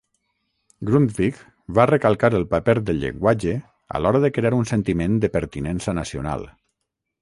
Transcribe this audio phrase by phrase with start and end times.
[0.89, 1.37] Grundtvig
[1.81, 3.55] va recalcar el paper del llenguatge
[3.99, 6.53] a l'hora de crear un sentiment de pertinença nacional.